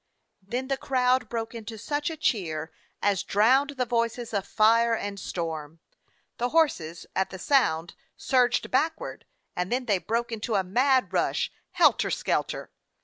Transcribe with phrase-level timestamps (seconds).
[0.41, 2.71] Then the crowd broke into such a cheer
[3.03, 5.79] as drowned the voices of fire and storm.
[6.39, 11.51] The horses at the sound surged backward, and then they broke into a mad rush,
[11.73, 12.71] helter skelter.